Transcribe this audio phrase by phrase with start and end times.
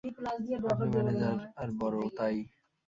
[0.71, 2.35] আপনি ম্যানেজার আর বড়ও, তাই।